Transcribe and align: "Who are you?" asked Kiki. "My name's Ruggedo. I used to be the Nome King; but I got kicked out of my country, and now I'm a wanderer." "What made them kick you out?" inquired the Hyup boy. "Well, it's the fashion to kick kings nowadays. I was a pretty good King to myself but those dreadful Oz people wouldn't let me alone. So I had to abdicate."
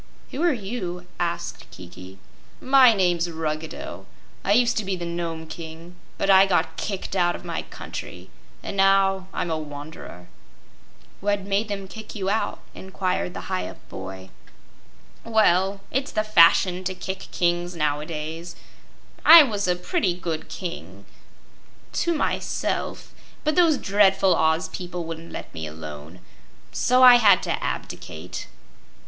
"Who 0.31 0.41
are 0.41 0.51
you?" 0.51 1.05
asked 1.19 1.69
Kiki. 1.69 2.17
"My 2.59 2.91
name's 2.91 3.29
Ruggedo. 3.29 4.07
I 4.43 4.53
used 4.53 4.75
to 4.77 4.83
be 4.83 4.95
the 4.95 5.05
Nome 5.05 5.45
King; 5.45 5.95
but 6.17 6.27
I 6.27 6.47
got 6.47 6.75
kicked 6.75 7.15
out 7.15 7.35
of 7.35 7.45
my 7.45 7.61
country, 7.61 8.31
and 8.63 8.75
now 8.75 9.27
I'm 9.31 9.51
a 9.51 9.59
wanderer." 9.59 10.25
"What 11.19 11.41
made 11.41 11.67
them 11.67 11.87
kick 11.87 12.15
you 12.15 12.31
out?" 12.31 12.61
inquired 12.73 13.35
the 13.35 13.41
Hyup 13.41 13.77
boy. 13.89 14.31
"Well, 15.23 15.81
it's 15.91 16.11
the 16.11 16.23
fashion 16.23 16.83
to 16.85 16.95
kick 16.95 17.27
kings 17.31 17.75
nowadays. 17.75 18.55
I 19.23 19.43
was 19.43 19.67
a 19.67 19.75
pretty 19.75 20.15
good 20.15 20.49
King 20.49 21.05
to 21.93 22.15
myself 22.15 23.13
but 23.43 23.53
those 23.55 23.77
dreadful 23.77 24.33
Oz 24.35 24.67
people 24.69 25.03
wouldn't 25.05 25.31
let 25.31 25.53
me 25.53 25.67
alone. 25.67 26.21
So 26.71 27.03
I 27.03 27.17
had 27.17 27.43
to 27.43 27.63
abdicate." 27.63 28.47